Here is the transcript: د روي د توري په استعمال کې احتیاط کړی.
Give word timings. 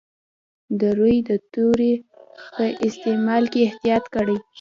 د 0.79 0.81
روي 0.97 1.17
د 1.29 1.31
توري 1.53 1.93
په 2.55 2.65
استعمال 2.87 3.43
کې 3.51 3.59
احتیاط 3.67 4.03
کړی. 4.15 4.37